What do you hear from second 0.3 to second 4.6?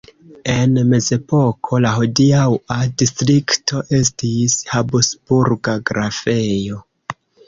En mezepoko la hodiaŭa distrikto estis